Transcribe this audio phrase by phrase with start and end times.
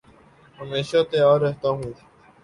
[0.59, 1.91] ہمیشہ تیار رہتا ہوں